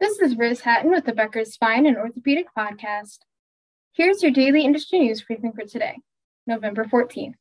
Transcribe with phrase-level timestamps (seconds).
[0.00, 3.18] This is Riz Hatton with the Becker's Spine and Orthopedic Podcast.
[3.94, 5.96] Here's your daily industry news briefing for today,
[6.46, 7.34] November 14th.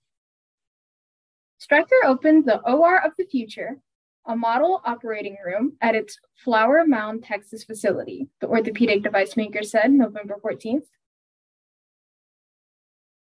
[1.60, 3.78] Stryker opened the OR of the Future,
[4.26, 9.92] a model operating room at its Flower Mound, Texas facility, the orthopedic device maker said
[9.92, 10.88] November 14th.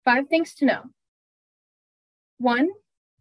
[0.03, 0.83] Five things to know.
[2.37, 2.69] One,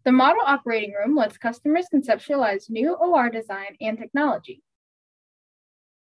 [0.04, 4.62] the model operating room lets customers conceptualize new OR design and technology.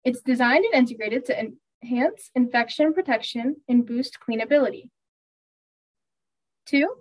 [0.04, 1.52] It's designed and integrated to
[1.84, 4.90] enhance infection protection and boost cleanability.
[6.66, 6.96] Two,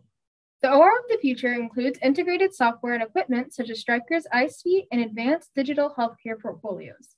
[0.60, 5.00] the OR of the future includes integrated software and equipment such as Stryker's iSuite and
[5.00, 7.14] advanced digital healthcare portfolios.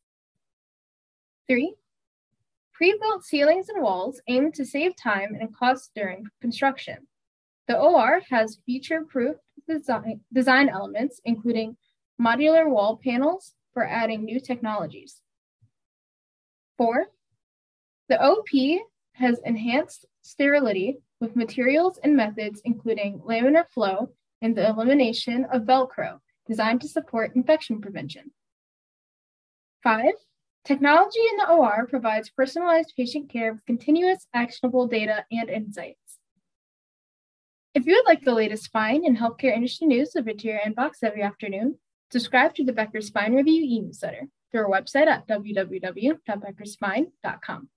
[1.49, 1.75] Three,
[2.75, 7.07] pre-built ceilings and walls aim to save time and cost during construction.
[7.67, 9.37] The OR has future-proof
[9.67, 11.77] design, design elements, including
[12.21, 15.23] modular wall panels for adding new technologies.
[16.81, 17.09] Four,
[18.09, 18.49] the OP
[19.13, 26.21] has enhanced sterility with materials and methods including laminar flow and the elimination of Velcro,
[26.49, 28.31] designed to support infection prevention.
[29.83, 30.15] Five,
[30.65, 36.17] technology in the OR provides personalized patient care with continuous actionable data and insights.
[37.75, 41.03] If you would like the latest spine and healthcare industry news delivered to your inbox
[41.03, 41.79] every afternoon,
[42.11, 47.69] subscribe to the Becker Spine Review e-newsletter through our website at www.beckerspine.com.